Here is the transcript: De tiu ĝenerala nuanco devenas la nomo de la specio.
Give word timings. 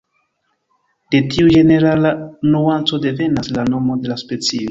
De 1.15 1.19
tiu 1.33 1.51
ĝenerala 1.57 2.13
nuanco 2.55 3.01
devenas 3.05 3.53
la 3.59 3.67
nomo 3.75 4.01
de 4.07 4.13
la 4.13 4.21
specio. 4.23 4.59